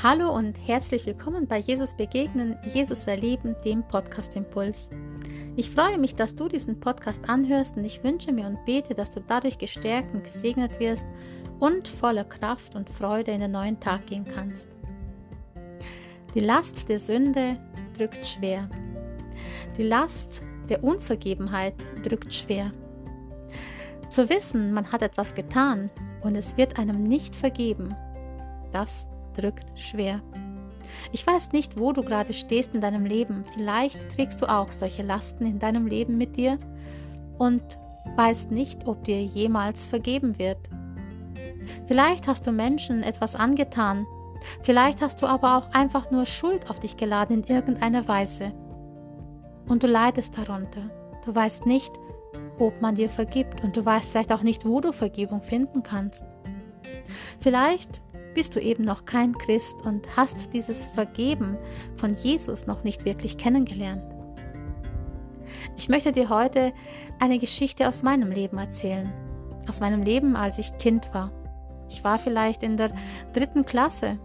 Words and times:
Hallo 0.00 0.32
und 0.32 0.56
herzlich 0.64 1.06
willkommen 1.06 1.48
bei 1.48 1.58
Jesus 1.58 1.96
Begegnen, 1.96 2.56
Jesus 2.72 3.08
Erleben, 3.08 3.56
dem 3.64 3.82
Podcast 3.82 4.36
Impuls. 4.36 4.88
Ich 5.56 5.72
freue 5.72 5.98
mich, 5.98 6.14
dass 6.14 6.36
du 6.36 6.46
diesen 6.46 6.78
Podcast 6.78 7.28
anhörst 7.28 7.76
und 7.76 7.84
ich 7.84 8.04
wünsche 8.04 8.30
mir 8.30 8.46
und 8.46 8.64
bete, 8.64 8.94
dass 8.94 9.10
du 9.10 9.20
dadurch 9.20 9.58
gestärkt 9.58 10.14
und 10.14 10.22
gesegnet 10.22 10.78
wirst 10.78 11.04
und 11.58 11.88
voller 11.88 12.22
Kraft 12.22 12.76
und 12.76 12.88
Freude 12.88 13.32
in 13.32 13.40
den 13.40 13.50
neuen 13.50 13.80
Tag 13.80 14.06
gehen 14.06 14.24
kannst. 14.24 14.68
Die 16.32 16.40
Last 16.40 16.88
der 16.88 17.00
Sünde 17.00 17.54
drückt 17.96 18.24
schwer. 18.24 18.70
Die 19.76 19.82
Last 19.82 20.42
der 20.68 20.84
Unvergebenheit 20.84 21.74
drückt 22.04 22.32
schwer. 22.32 22.70
Zu 24.08 24.28
wissen, 24.30 24.72
man 24.72 24.92
hat 24.92 25.02
etwas 25.02 25.34
getan 25.34 25.90
und 26.20 26.36
es 26.36 26.56
wird 26.56 26.78
einem 26.78 27.02
nicht 27.02 27.34
vergeben, 27.34 27.96
das 28.70 29.04
drückt 29.38 29.78
schwer. 29.78 30.20
Ich 31.12 31.26
weiß 31.26 31.52
nicht, 31.52 31.78
wo 31.78 31.92
du 31.92 32.02
gerade 32.02 32.34
stehst 32.34 32.74
in 32.74 32.80
deinem 32.80 33.06
Leben. 33.06 33.44
Vielleicht 33.54 34.14
trägst 34.14 34.42
du 34.42 34.46
auch 34.46 34.72
solche 34.72 35.02
Lasten 35.02 35.46
in 35.46 35.58
deinem 35.58 35.86
Leben 35.86 36.18
mit 36.18 36.36
dir 36.36 36.58
und 37.38 37.62
weißt 38.16 38.50
nicht, 38.50 38.86
ob 38.86 39.04
dir 39.04 39.22
jemals 39.22 39.84
vergeben 39.84 40.38
wird. 40.38 40.58
Vielleicht 41.86 42.26
hast 42.26 42.46
du 42.46 42.52
Menschen 42.52 43.02
etwas 43.02 43.34
angetan. 43.34 44.06
Vielleicht 44.62 45.00
hast 45.02 45.22
du 45.22 45.26
aber 45.26 45.56
auch 45.56 45.72
einfach 45.72 46.10
nur 46.10 46.26
Schuld 46.26 46.70
auf 46.70 46.80
dich 46.80 46.96
geladen 46.96 47.42
in 47.42 47.54
irgendeiner 47.54 48.06
Weise. 48.08 48.52
Und 49.66 49.82
du 49.82 49.86
leidest 49.86 50.36
darunter. 50.36 50.90
Du 51.24 51.34
weißt 51.34 51.66
nicht, 51.66 51.92
ob 52.58 52.80
man 52.80 52.94
dir 52.94 53.08
vergibt 53.08 53.62
und 53.62 53.76
du 53.76 53.84
weißt 53.84 54.10
vielleicht 54.10 54.32
auch 54.32 54.42
nicht, 54.42 54.66
wo 54.66 54.80
du 54.80 54.92
Vergebung 54.92 55.42
finden 55.42 55.82
kannst. 55.82 56.24
Vielleicht 57.40 58.00
bist 58.38 58.54
du 58.54 58.60
eben 58.60 58.84
noch 58.84 59.04
kein 59.04 59.36
Christ 59.36 59.74
und 59.82 60.16
hast 60.16 60.52
dieses 60.52 60.86
Vergeben 60.94 61.58
von 61.96 62.14
Jesus 62.14 62.68
noch 62.68 62.84
nicht 62.84 63.04
wirklich 63.04 63.36
kennengelernt. 63.36 64.04
Ich 65.76 65.88
möchte 65.88 66.12
dir 66.12 66.28
heute 66.28 66.72
eine 67.18 67.38
Geschichte 67.38 67.88
aus 67.88 68.04
meinem 68.04 68.30
Leben 68.30 68.56
erzählen. 68.56 69.12
Aus 69.68 69.80
meinem 69.80 70.04
Leben, 70.04 70.36
als 70.36 70.60
ich 70.60 70.78
Kind 70.78 71.12
war. 71.12 71.32
Ich 71.88 72.04
war 72.04 72.20
vielleicht 72.20 72.62
in 72.62 72.76
der 72.76 72.92
dritten 73.32 73.66
Klasse, 73.66 74.20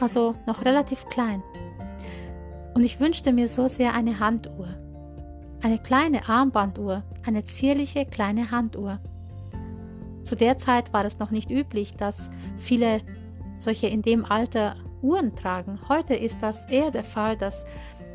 also 0.00 0.34
noch 0.46 0.66
relativ 0.66 1.06
klein. 1.06 1.42
Und 2.74 2.84
ich 2.84 3.00
wünschte 3.00 3.32
mir 3.32 3.48
so 3.48 3.68
sehr 3.68 3.94
eine 3.94 4.20
Handuhr. 4.20 4.68
Eine 5.62 5.78
kleine 5.78 6.28
Armbanduhr, 6.28 7.04
eine 7.26 7.42
zierliche 7.44 8.04
kleine 8.04 8.50
Handuhr. 8.50 9.00
Zu 10.24 10.36
der 10.36 10.58
Zeit 10.58 10.92
war 10.92 11.06
es 11.06 11.18
noch 11.18 11.30
nicht 11.30 11.50
üblich, 11.50 11.94
dass 11.94 12.28
viele 12.58 13.00
solche 13.60 13.86
in 13.86 14.02
dem 14.02 14.24
Alter 14.24 14.76
Uhren 15.02 15.34
tragen. 15.36 15.78
Heute 15.88 16.14
ist 16.14 16.38
das 16.40 16.68
eher 16.70 16.90
der 16.90 17.04
Fall, 17.04 17.36
dass 17.36 17.64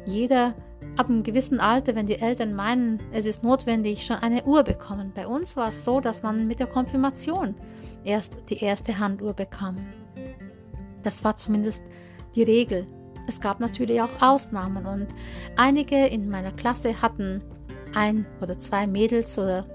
jeder 0.05 0.53
ab 0.97 1.09
einem 1.09 1.23
gewissen 1.23 1.59
Alter, 1.59 1.95
wenn 1.95 2.07
die 2.07 2.19
Eltern 2.19 2.53
meinen, 2.53 3.01
es 3.11 3.25
ist 3.25 3.43
notwendig, 3.43 4.05
schon 4.05 4.17
eine 4.17 4.43
Uhr 4.43 4.63
bekommen. 4.63 5.11
Bei 5.15 5.27
uns 5.27 5.55
war 5.55 5.69
es 5.69 5.83
so, 5.83 5.99
dass 5.99 6.23
man 6.23 6.47
mit 6.47 6.59
der 6.59 6.67
Konfirmation 6.67 7.55
erst 8.03 8.33
die 8.49 8.57
erste 8.57 8.99
Handuhr 8.99 9.33
bekam. 9.33 9.77
Das 11.01 11.23
war 11.23 11.37
zumindest 11.37 11.83
die 12.35 12.43
Regel. 12.43 12.87
Es 13.27 13.39
gab 13.39 13.59
natürlich 13.59 14.01
auch 14.01 14.21
Ausnahmen 14.21 14.85
und 14.85 15.07
einige 15.55 16.05
in 16.05 16.29
meiner 16.29 16.51
Klasse 16.51 17.01
hatten 17.01 17.41
ein 17.95 18.27
oder 18.41 18.57
zwei 18.59 18.85
Mädels 18.85 19.37
oder 19.39 19.65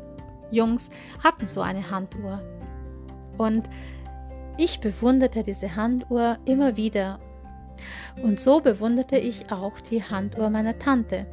Jungs 0.51 0.91
hatten 1.23 1.47
so 1.47 1.61
eine 1.61 1.91
Handuhr. 1.91 2.41
Und 3.39 3.69
ich 4.61 4.81
bewunderte 4.81 5.43
diese 5.43 5.75
Handuhr 5.75 6.37
immer 6.45 6.77
wieder. 6.77 7.19
Und 8.23 8.39
so 8.39 8.61
bewunderte 8.61 9.17
ich 9.17 9.51
auch 9.51 9.81
die 9.81 10.03
Handuhr 10.03 10.51
meiner 10.51 10.79
Tante. 10.79 11.27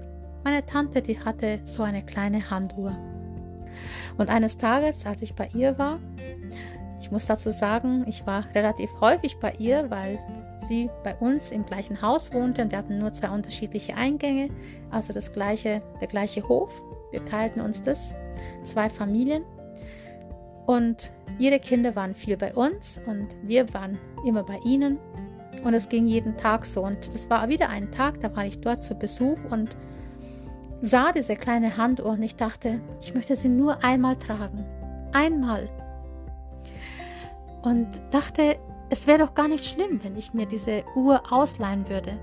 Meine 0.46 0.66
Tante, 0.66 1.02
die 1.02 1.20
hatte 1.20 1.60
so 1.66 1.84
eine 1.84 2.06
kleine 2.06 2.50
Handuhr. 2.50 2.96
Und 4.18 4.30
eines 4.30 4.58
Tages, 4.58 5.06
als 5.06 5.22
ich 5.22 5.36
bei 5.36 5.50
ihr 5.54 5.78
war, 5.78 6.00
ich 7.02 7.12
muss 7.12 7.26
dazu 7.26 7.52
sagen, 7.52 8.06
ich 8.08 8.26
war 8.26 8.46
relativ 8.56 8.90
häufig 9.02 9.38
bei 9.40 9.52
ihr, 9.60 9.92
weil 9.92 10.20
sie 10.70 10.90
bei 11.04 11.14
uns 11.16 11.52
im 11.52 11.66
gleichen 11.66 12.02
Haus 12.02 12.34
wohnte 12.34 12.62
und 12.62 12.72
wir 12.72 12.78
hatten 12.78 12.98
nur 12.98 13.12
zwei 13.12 13.30
unterschiedliche 13.30 13.96
Eingänge, 13.96 14.50
also 14.90 15.12
das 15.12 15.34
gleiche, 15.34 15.82
der 16.00 16.08
gleiche 16.08 16.48
Hof. 16.48 16.82
Wir 17.12 17.24
teilten 17.26 17.60
uns 17.60 17.82
das, 17.82 18.16
zwei 18.64 18.90
Familien. 18.90 19.44
Und 20.68 21.12
ihre 21.40 21.60
Kinder 21.60 21.96
waren 21.96 22.14
viel 22.14 22.36
bei 22.38 22.54
uns 22.54 23.00
und 23.08 23.30
wir 23.42 23.74
waren 23.74 23.98
immer 24.26 24.44
bei 24.44 24.60
ihnen. 24.66 25.00
Und 25.64 25.74
es 25.74 25.90
ging 25.90 26.06
jeden 26.08 26.38
Tag 26.38 26.66
so. 26.66 26.84
Und 26.84 27.14
das 27.14 27.30
war 27.30 27.50
wieder 27.50 27.70
ein 27.70 27.90
Tag, 27.90 28.20
da 28.22 28.36
war 28.36 28.46
ich 28.46 28.60
dort 28.60 28.84
zu 28.84 28.94
Besuch 28.94 29.40
und 29.50 29.76
sah 30.82 31.14
diese 31.14 31.36
kleine 31.36 31.78
Handuhr 31.78 32.08
und 32.08 32.22
ich 32.22 32.36
dachte, 32.36 32.82
ich 33.02 33.16
möchte 33.16 33.36
sie 33.36 33.50
nur 33.50 33.84
einmal 33.84 34.18
tragen. 34.18 34.66
Einmal. 35.14 35.70
Und 37.64 37.88
dachte, 38.12 38.58
es 38.90 39.08
wäre 39.08 39.20
doch 39.20 39.34
gar 39.34 39.48
nicht 39.48 39.66
schlimm, 39.66 40.02
wenn 40.04 40.18
ich 40.18 40.34
mir 40.34 40.46
diese 40.46 40.84
Uhr 40.96 41.32
ausleihen 41.32 41.88
würde. 41.90 42.20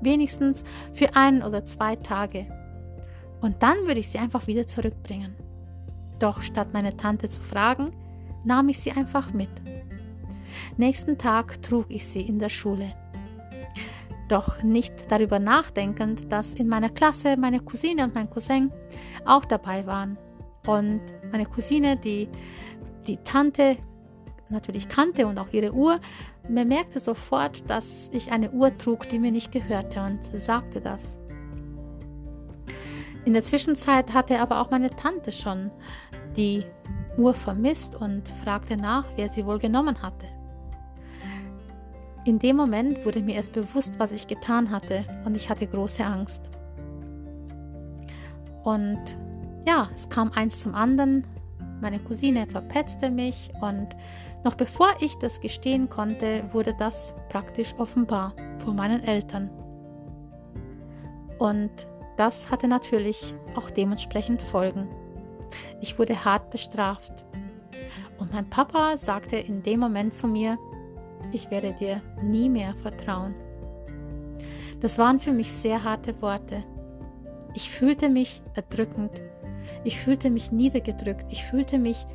Wenigstens 0.00 0.64
für 0.92 1.14
ein 1.14 1.42
oder 1.42 1.64
zwei 1.64 1.94
Tage. 1.96 2.46
Und 3.40 3.62
dann 3.62 3.76
würde 3.86 4.00
ich 4.00 4.08
sie 4.08 4.18
einfach 4.18 4.48
wieder 4.48 4.66
zurückbringen. 4.66 5.36
Doch 6.20 6.42
statt 6.42 6.68
meine 6.72 6.96
Tante 6.96 7.28
zu 7.28 7.42
fragen, 7.42 7.92
nahm 8.44 8.68
ich 8.68 8.78
sie 8.78 8.92
einfach 8.92 9.32
mit. 9.32 9.50
Nächsten 10.76 11.18
Tag 11.18 11.62
trug 11.62 11.86
ich 11.88 12.06
sie 12.06 12.22
in 12.22 12.38
der 12.38 12.50
Schule. 12.50 12.92
Doch 14.28 14.62
nicht 14.62 14.92
darüber 15.08 15.40
nachdenkend, 15.40 16.30
dass 16.30 16.54
in 16.54 16.68
meiner 16.68 16.90
Klasse 16.90 17.36
meine 17.36 17.58
Cousine 17.60 18.04
und 18.04 18.14
mein 18.14 18.30
Cousin 18.30 18.70
auch 19.24 19.44
dabei 19.44 19.86
waren. 19.86 20.16
Und 20.66 21.00
meine 21.32 21.46
Cousine, 21.46 21.96
die 21.96 22.28
die 23.06 23.16
Tante 23.18 23.76
natürlich 24.50 24.88
kannte 24.88 25.26
und 25.26 25.38
auch 25.38 25.52
ihre 25.52 25.72
Uhr, 25.72 26.00
bemerkte 26.48 27.00
sofort, 27.00 27.68
dass 27.70 28.10
ich 28.12 28.30
eine 28.30 28.50
Uhr 28.50 28.76
trug, 28.76 29.08
die 29.08 29.18
mir 29.18 29.32
nicht 29.32 29.52
gehörte 29.52 30.00
und 30.02 30.24
sagte 30.38 30.80
das. 30.80 31.19
In 33.24 33.34
der 33.34 33.42
Zwischenzeit 33.42 34.14
hatte 34.14 34.40
aber 34.40 34.60
auch 34.60 34.70
meine 34.70 34.90
Tante 34.90 35.30
schon 35.32 35.70
die 36.36 36.64
Uhr 37.18 37.34
vermisst 37.34 37.94
und 37.94 38.26
fragte 38.42 38.76
nach, 38.76 39.04
wer 39.16 39.28
sie 39.28 39.44
wohl 39.44 39.58
genommen 39.58 40.00
hatte. 40.02 40.26
In 42.24 42.38
dem 42.38 42.56
Moment 42.56 43.04
wurde 43.04 43.20
mir 43.20 43.34
erst 43.34 43.52
bewusst, 43.52 43.98
was 43.98 44.12
ich 44.12 44.26
getan 44.26 44.70
hatte 44.70 45.04
und 45.24 45.36
ich 45.36 45.48
hatte 45.48 45.66
große 45.66 46.04
Angst. 46.04 46.50
Und 48.62 49.00
ja, 49.66 49.88
es 49.94 50.08
kam 50.08 50.30
eins 50.32 50.60
zum 50.60 50.74
anderen. 50.74 51.26
Meine 51.80 51.98
Cousine 51.98 52.46
verpetzte 52.46 53.10
mich 53.10 53.50
und 53.60 53.88
noch 54.44 54.54
bevor 54.54 54.88
ich 55.00 55.14
das 55.16 55.40
gestehen 55.40 55.88
konnte, 55.88 56.44
wurde 56.52 56.74
das 56.78 57.14
praktisch 57.28 57.74
offenbar 57.78 58.34
vor 58.58 58.74
meinen 58.74 59.02
Eltern. 59.02 59.50
Und 61.38 61.86
das 62.20 62.50
hatte 62.50 62.68
natürlich 62.68 63.34
auch 63.56 63.70
dementsprechend 63.70 64.42
Folgen. 64.42 64.86
Ich 65.80 65.98
wurde 65.98 66.22
hart 66.22 66.50
bestraft. 66.50 67.24
Und 68.18 68.30
mein 68.30 68.50
Papa 68.50 68.98
sagte 68.98 69.36
in 69.38 69.62
dem 69.62 69.80
Moment 69.80 70.12
zu 70.12 70.26
mir, 70.26 70.58
ich 71.32 71.50
werde 71.50 71.72
dir 71.72 72.02
nie 72.22 72.50
mehr 72.50 72.74
vertrauen. 72.82 73.34
Das 74.80 74.98
waren 74.98 75.18
für 75.18 75.32
mich 75.32 75.50
sehr 75.50 75.82
harte 75.82 76.20
Worte. 76.20 76.62
Ich 77.54 77.70
fühlte 77.70 78.10
mich 78.10 78.42
erdrückend. 78.54 79.22
Ich 79.84 79.98
fühlte 79.98 80.28
mich 80.28 80.52
niedergedrückt. 80.52 81.24
Ich 81.30 81.46
fühlte 81.46 81.78
mich, 81.78 82.06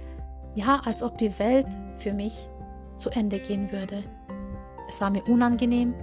ja, 0.54 0.84
als 0.86 1.02
ob 1.02 1.18
die 1.18 1.40
Welt 1.40 1.68
für 1.98 2.14
mich 2.14 2.47
zu 3.00 3.09
Ende 3.09 3.40
gehen 3.40 3.72
würde. 3.72 4.03
Es 4.88 5.02
war 5.02 5.09
mir 5.09 5.24
unangenehm. 5.24 5.96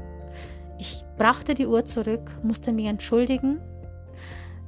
Ich 0.80 1.04
brachte 1.16 1.54
die 1.54 1.68
Uhr 1.68 1.84
zurück, 1.84 2.32
musste 2.42 2.72
mich 2.72 2.86
entschuldigen 2.86 3.60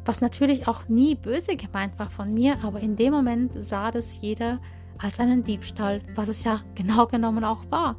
was 0.05 0.21
natürlich 0.21 0.69
auch 0.69 0.89
nie 0.89 1.15
böse 1.15 1.56
gemeint 1.56 1.99
war 1.99 2.11
von 2.11 2.33
mir, 2.33 2.56
aber 2.62 2.81
in 2.81 2.97
dem 2.97 3.12
Moment 3.12 3.53
sah 3.56 3.91
das 3.91 4.21
jeder 4.21 4.61
als 4.99 5.19
einen 5.19 5.43
Diebstahl, 5.43 6.03
was 6.15 6.29
es 6.29 6.45
ja 6.45 6.61
genau 6.75 7.06
genommen 7.06 7.45
auch 7.45 7.71
war. 7.71 7.97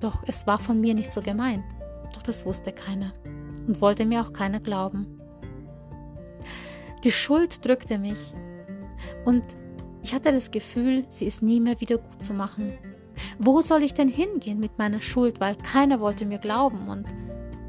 Doch 0.00 0.22
es 0.26 0.46
war 0.46 0.58
von 0.58 0.80
mir 0.80 0.94
nicht 0.94 1.12
so 1.12 1.22
gemeint. 1.22 1.64
Doch 2.12 2.22
das 2.22 2.44
wusste 2.44 2.72
keiner 2.72 3.12
und 3.66 3.80
wollte 3.80 4.04
mir 4.04 4.20
auch 4.20 4.32
keiner 4.32 4.60
glauben. 4.60 5.06
Die 7.04 7.12
Schuld 7.12 7.64
drückte 7.64 7.98
mich 7.98 8.34
und 9.24 9.42
ich 10.02 10.14
hatte 10.14 10.32
das 10.32 10.50
Gefühl, 10.50 11.04
sie 11.08 11.26
ist 11.26 11.42
nie 11.42 11.60
mehr 11.60 11.80
wieder 11.80 11.98
gut 11.98 12.22
zu 12.22 12.34
machen. 12.34 12.72
Wo 13.38 13.60
soll 13.60 13.82
ich 13.82 13.94
denn 13.94 14.08
hingehen 14.08 14.58
mit 14.60 14.78
meiner 14.78 15.00
Schuld, 15.00 15.40
weil 15.40 15.56
keiner 15.56 16.00
wollte 16.00 16.26
mir 16.26 16.38
glauben 16.38 16.88
und 16.88 17.06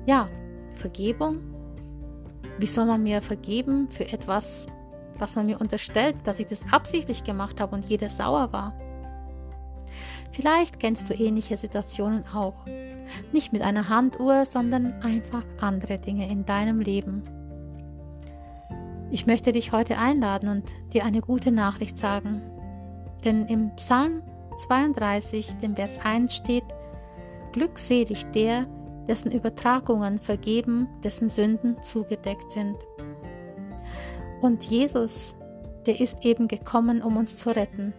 ja, 0.05 0.27
Vergebung 0.75 1.52
wie 2.59 2.67
soll 2.67 2.85
man 2.85 3.03
mir 3.03 3.21
vergeben 3.21 3.89
für 3.89 4.11
etwas, 4.11 4.67
was 5.17 5.35
man 5.35 5.45
mir 5.45 5.59
unterstellt, 5.59 6.15
dass 6.23 6.39
ich 6.39 6.47
das 6.47 6.65
absichtlich 6.71 7.23
gemacht 7.23 7.61
habe 7.61 7.75
und 7.75 7.85
jeder 7.85 8.09
sauer 8.09 8.51
war? 8.51 8.73
Vielleicht 10.31 10.79
kennst 10.79 11.09
du 11.09 11.13
ähnliche 11.13 11.57
Situationen 11.57 12.25
auch. 12.33 12.65
Nicht 13.31 13.53
mit 13.53 13.61
einer 13.61 13.89
Handuhr, 13.89 14.45
sondern 14.45 14.93
einfach 15.03 15.43
andere 15.59 15.99
Dinge 15.99 16.27
in 16.29 16.45
deinem 16.45 16.79
Leben. 16.79 17.21
Ich 19.11 19.27
möchte 19.27 19.51
dich 19.51 19.71
heute 19.71 19.99
einladen 19.99 20.49
und 20.49 20.63
dir 20.91 21.05
eine 21.05 21.21
gute 21.21 21.51
Nachricht 21.51 21.99
sagen. 21.99 22.41
Denn 23.23 23.45
im 23.45 23.75
Psalm 23.75 24.23
32, 24.67 25.47
dem 25.61 25.75
Vers 25.75 25.99
1 26.03 26.33
steht, 26.33 26.63
Glückselig 27.51 28.25
der, 28.31 28.65
dessen 29.07 29.31
Übertragungen 29.31 30.19
vergeben, 30.19 30.87
dessen 31.03 31.29
Sünden 31.29 31.81
zugedeckt 31.83 32.51
sind. 32.51 32.75
Und 34.41 34.63
Jesus, 34.65 35.35
der 35.85 35.99
ist 35.99 36.25
eben 36.25 36.47
gekommen, 36.47 37.01
um 37.01 37.17
uns 37.17 37.37
zu 37.37 37.49
retten. 37.49 37.93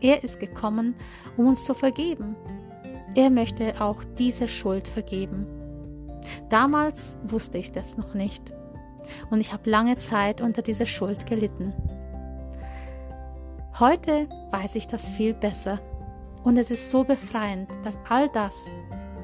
Er 0.00 0.24
ist 0.24 0.40
gekommen, 0.40 0.94
um 1.36 1.46
uns 1.46 1.64
zu 1.64 1.74
vergeben. 1.74 2.36
Er 3.14 3.30
möchte 3.30 3.80
auch 3.80 4.02
diese 4.18 4.48
Schuld 4.48 4.88
vergeben. 4.88 5.46
Damals 6.48 7.16
wusste 7.24 7.58
ich 7.58 7.72
das 7.72 7.96
noch 7.96 8.14
nicht. 8.14 8.52
Und 9.30 9.40
ich 9.40 9.52
habe 9.52 9.68
lange 9.68 9.96
Zeit 9.98 10.40
unter 10.40 10.62
dieser 10.62 10.86
Schuld 10.86 11.26
gelitten. 11.26 11.74
Heute 13.78 14.28
weiß 14.50 14.76
ich 14.76 14.86
das 14.86 15.08
viel 15.08 15.34
besser. 15.34 15.80
Und 16.44 16.56
es 16.56 16.70
ist 16.70 16.90
so 16.90 17.04
befreiend, 17.04 17.70
dass 17.84 17.96
all 18.08 18.28
das, 18.28 18.54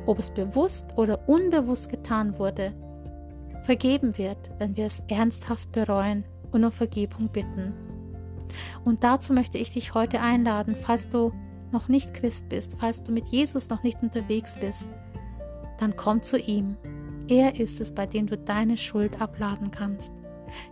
ob 0.08 0.19
es 0.19 0.31
bewusst 0.31 0.87
oder 0.96 1.28
unbewusst 1.28 1.90
getan 1.90 2.38
wurde, 2.38 2.72
vergeben 3.64 4.16
wird, 4.16 4.38
wenn 4.58 4.75
wir 4.75 4.87
es 4.87 5.02
ernsthaft 5.08 5.70
bereuen 5.72 6.25
und 6.50 6.64
um 6.64 6.72
Vergebung 6.72 7.28
bitten. 7.28 7.75
Und 8.87 9.05
dazu 9.05 9.34
möchte 9.34 9.58
ich 9.58 9.70
dich 9.70 9.93
heute 9.93 10.20
einladen, 10.20 10.75
falls 10.75 11.10
du 11.10 11.32
noch 11.72 11.88
nicht 11.88 12.14
Christ 12.14 12.49
bist, 12.49 12.72
falls 12.78 13.02
du 13.02 13.12
mit 13.12 13.28
Jesus 13.28 13.69
noch 13.69 13.82
nicht 13.82 14.02
unterwegs 14.02 14.58
bist, 14.58 14.87
dann 15.78 15.94
komm 15.94 16.22
zu 16.22 16.38
ihm. 16.38 16.78
Er 17.28 17.61
ist 17.61 17.78
es, 17.78 17.93
bei 17.93 18.06
dem 18.06 18.26
du 18.26 18.38
deine 18.38 18.78
Schuld 18.78 19.20
abladen 19.20 19.70
kannst. 19.70 20.11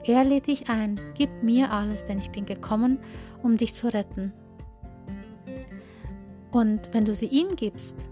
Er 0.05 0.25
lädt 0.25 0.47
dich 0.47 0.71
ein, 0.71 0.99
gib 1.15 1.43
mir 1.43 1.71
alles, 1.71 2.07
denn 2.07 2.17
ich 2.17 2.31
bin 2.31 2.47
gekommen, 2.47 2.99
um 3.43 3.59
dich 3.59 3.75
zu 3.75 3.93
retten. 3.93 4.33
Und 6.51 6.89
wenn 6.93 7.05
du 7.05 7.13
sie 7.13 7.27
ihm 7.27 7.55
gibst, 7.55 8.07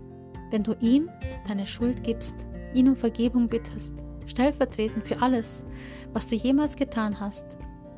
wenn 0.54 0.62
du 0.62 0.76
ihm 0.78 1.10
deine 1.48 1.66
Schuld 1.66 2.04
gibst, 2.04 2.36
ihn 2.74 2.88
um 2.88 2.94
Vergebung 2.94 3.48
bittest, 3.48 3.92
stellvertretend 4.26 5.04
für 5.04 5.20
alles, 5.20 5.64
was 6.12 6.28
du 6.28 6.36
jemals 6.36 6.76
getan 6.76 7.18
hast, 7.18 7.44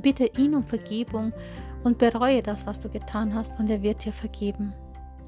bitte 0.00 0.30
ihn 0.38 0.54
um 0.54 0.64
Vergebung 0.64 1.34
und 1.84 1.98
bereue 1.98 2.42
das, 2.42 2.66
was 2.66 2.80
du 2.80 2.88
getan 2.88 3.34
hast, 3.34 3.52
und 3.58 3.68
er 3.68 3.82
wird 3.82 4.06
dir 4.06 4.12
vergeben. 4.14 4.72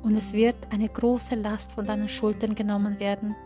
Und 0.02 0.16
es 0.16 0.32
wird 0.32 0.56
eine 0.70 0.88
große 0.88 1.34
Last 1.34 1.72
von 1.72 1.84
deinen 1.84 2.08
Schultern 2.08 2.54
genommen 2.54 2.98
werden. 2.98 3.36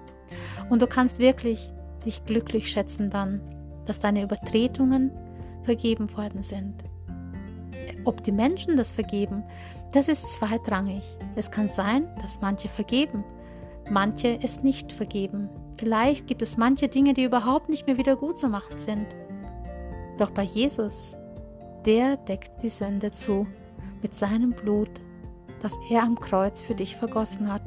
Und 0.71 0.81
du 0.81 0.87
kannst 0.87 1.19
wirklich 1.19 1.73
dich 2.07 2.25
glücklich 2.25 2.71
schätzen 2.71 3.11
dann, 3.11 3.41
dass 3.87 3.99
deine 3.99 4.23
Übertretungen 4.23 5.11
vergeben 5.65 6.17
worden 6.17 6.45
sind. 6.45 6.77
Ob 8.05 8.23
die 8.23 8.31
Menschen 8.31 8.77
das 8.77 8.93
vergeben, 8.93 9.43
das 9.93 10.07
ist 10.07 10.35
zweitrangig. 10.35 11.03
Es 11.35 11.51
kann 11.51 11.69
sein, 11.69 12.07
dass 12.23 12.41
manche 12.41 12.69
vergeben, 12.69 13.25
manche 13.93 14.39
es 14.43 14.63
nicht 14.63 14.91
vergeben. 14.91 15.49
Vielleicht 15.79 16.27
gibt 16.27 16.43
es 16.43 16.57
manche 16.57 16.89
Dinge, 16.89 17.15
die 17.15 17.25
überhaupt 17.25 17.69
nicht 17.69 17.87
mehr 17.87 17.99
wieder 17.99 18.17
gut 18.17 18.39
zu 18.39 18.49
machen 18.49 18.79
sind. 18.79 19.07
Doch 20.19 20.31
bei 20.31 20.43
Jesus, 20.43 21.17
der 21.85 22.17
deckt 22.17 22.63
die 22.63 22.69
Sünde 22.69 23.11
zu 23.11 23.47
mit 24.03 24.15
seinem 24.15 24.53
Blut, 24.53 24.91
das 25.61 25.73
er 25.91 26.03
am 26.03 26.19
Kreuz 26.19 26.63
für 26.63 26.75
dich 26.75 26.97
vergossen 26.97 27.53
hat. 27.53 27.63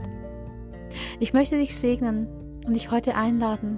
Ich 1.20 1.34
möchte 1.34 1.58
dich 1.58 1.76
segnen 1.76 2.28
und 2.66 2.74
dich 2.74 2.92
heute 2.92 3.16
einladen. 3.16 3.78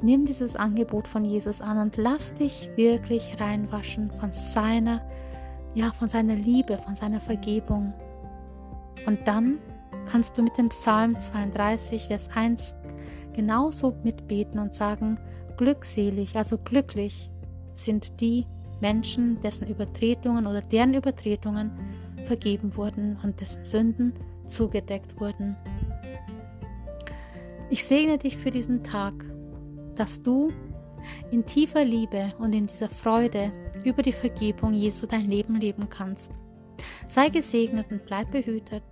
Nimm 0.00 0.26
dieses 0.26 0.56
Angebot 0.56 1.08
von 1.08 1.24
Jesus 1.24 1.60
an 1.60 1.78
und 1.78 1.96
lass 1.96 2.34
dich 2.34 2.70
wirklich 2.76 3.40
reinwaschen 3.40 4.10
von 4.12 4.32
seiner, 4.32 5.00
ja, 5.74 5.92
von 5.92 6.08
seiner 6.08 6.34
Liebe, 6.34 6.76
von 6.76 6.94
seiner 6.94 7.20
Vergebung. 7.20 7.94
Und 9.06 9.26
dann 9.26 9.58
kannst 10.10 10.36
du 10.36 10.42
mit 10.42 10.56
dem 10.58 10.68
Psalm 10.68 11.18
32, 11.18 12.08
Vers 12.08 12.28
1 12.34 12.76
genauso 13.34 13.96
mitbeten 14.04 14.58
und 14.58 14.74
sagen, 14.74 15.18
glückselig, 15.56 16.36
also 16.36 16.58
glücklich 16.58 17.30
sind 17.74 18.20
die 18.20 18.46
Menschen, 18.80 19.40
dessen 19.42 19.68
Übertretungen 19.68 20.46
oder 20.46 20.60
deren 20.60 20.94
Übertretungen 20.94 21.70
vergeben 22.24 22.76
wurden 22.76 23.18
und 23.22 23.40
dessen 23.40 23.64
Sünden 23.64 24.12
zugedeckt 24.46 25.18
wurden. 25.20 25.56
Ich 27.70 27.84
segne 27.84 28.18
dich 28.18 28.36
für 28.36 28.50
diesen 28.50 28.82
Tag, 28.82 29.14
dass 29.94 30.22
du 30.22 30.52
in 31.30 31.46
tiefer 31.46 31.84
Liebe 31.84 32.32
und 32.38 32.54
in 32.54 32.66
dieser 32.66 32.88
Freude 32.88 33.52
über 33.84 34.02
die 34.02 34.12
Vergebung 34.12 34.74
Jesu 34.74 35.06
dein 35.06 35.28
Leben 35.28 35.56
leben 35.56 35.88
kannst. 35.88 36.32
Sei 37.08 37.28
gesegnet 37.28 37.86
und 37.90 38.04
bleib 38.04 38.30
behütet. 38.30 38.82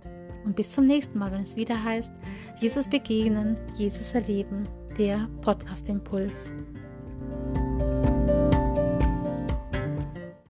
Und 0.43 0.55
bis 0.55 0.71
zum 0.71 0.87
nächsten 0.87 1.19
Mal, 1.19 1.31
wenn 1.31 1.43
es 1.43 1.55
wieder 1.55 1.81
heißt, 1.83 2.11
Jesus 2.59 2.87
begegnen, 2.87 3.57
Jesus 3.75 4.13
erleben, 4.13 4.67
der 4.97 5.27
Podcast 5.41 5.87
Impuls. 5.89 6.53